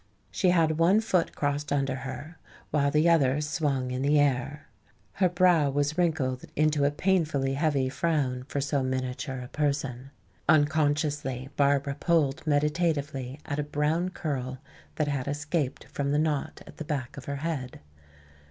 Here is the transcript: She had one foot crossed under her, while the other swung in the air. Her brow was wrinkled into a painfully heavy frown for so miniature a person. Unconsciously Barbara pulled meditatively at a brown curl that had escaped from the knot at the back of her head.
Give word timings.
She 0.31 0.49
had 0.49 0.79
one 0.79 0.99
foot 0.99 1.35
crossed 1.35 1.71
under 1.71 1.97
her, 1.97 2.39
while 2.71 2.89
the 2.89 3.07
other 3.07 3.39
swung 3.39 3.91
in 3.91 4.01
the 4.01 4.19
air. 4.19 4.65
Her 5.13 5.29
brow 5.29 5.69
was 5.69 5.95
wrinkled 5.95 6.45
into 6.55 6.85
a 6.85 6.89
painfully 6.89 7.53
heavy 7.53 7.87
frown 7.87 8.45
for 8.47 8.59
so 8.59 8.81
miniature 8.81 9.37
a 9.41 9.47
person. 9.49 10.09
Unconsciously 10.49 11.49
Barbara 11.55 11.93
pulled 11.93 12.47
meditatively 12.47 13.39
at 13.45 13.59
a 13.59 13.63
brown 13.63 14.09
curl 14.09 14.57
that 14.95 15.07
had 15.07 15.27
escaped 15.27 15.83
from 15.91 16.11
the 16.11 16.17
knot 16.17 16.63
at 16.65 16.77
the 16.77 16.83
back 16.83 17.15
of 17.15 17.25
her 17.25 17.35
head. 17.45 17.79